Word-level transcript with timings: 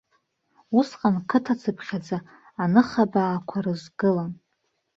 Усҟан 0.79 1.15
қыҭацыԥхьаӡа 1.29 2.17
аныхабаақәа 2.63 3.57
рызгылан. 3.63 4.31